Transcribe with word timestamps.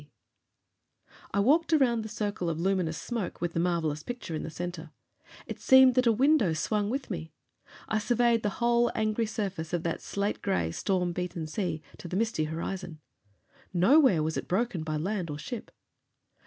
I 1.31 1.39
walked 1.41 1.73
around 1.73 2.01
the 2.01 2.09
circle 2.09 2.49
of 2.49 2.59
luminous 2.59 2.97
smoke 2.99 3.39
with 3.39 3.53
the 3.53 3.59
marvelous 3.59 4.01
picture 4.01 4.33
in 4.33 4.41
the 4.41 4.49
center. 4.49 4.89
It 5.45 5.59
seemed 5.59 5.93
that 5.93 6.05
the 6.05 6.11
window 6.11 6.53
swung 6.53 6.89
with 6.89 7.11
me. 7.11 7.33
I 7.87 7.99
surveyed 7.99 8.41
the 8.41 8.49
whole 8.57 8.91
angry 8.95 9.27
surface 9.27 9.73
of 9.73 9.83
that 9.83 10.01
slate 10.01 10.41
gray, 10.41 10.71
storm 10.71 11.13
beaten 11.13 11.45
sea, 11.45 11.83
to 11.99 12.07
the 12.07 12.17
misty 12.17 12.45
horizon. 12.45 12.99
Nowhere 13.75 14.23
was 14.23 14.37
it 14.37 14.47
broken 14.47 14.81
by 14.81 14.97
land 14.97 15.29
or 15.29 15.37
ship. 15.37 15.69